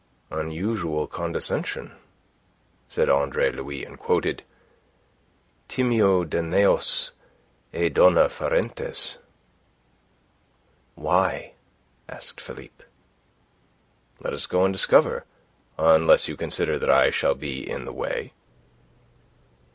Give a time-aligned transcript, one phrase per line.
[0.31, 1.95] "Unusual condescension,"
[2.89, 4.41] said Andre Louis, and quoted
[5.67, 7.11] "Timeo Danaos
[7.71, 9.19] et dona ferentes."
[10.95, 11.53] "Why?"
[12.09, 12.83] asked Philippe.
[14.19, 15.25] "Let us go and discover
[15.77, 18.33] unless you consider that I shall be in the way."